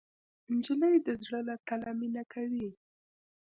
نجلۍ 0.53 0.95
د 1.05 1.07
زړه 1.23 1.39
له 1.47 1.55
تله 1.67 1.89
مینه 1.99 2.23
کوي. 2.33 2.69